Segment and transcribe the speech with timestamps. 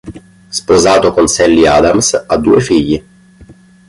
[0.49, 3.05] Sposato con Sally Adams, ha due figli.